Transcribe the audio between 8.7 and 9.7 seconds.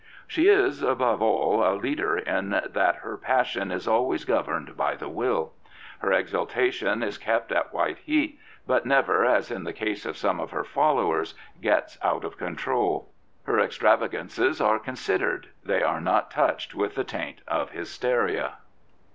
never, as in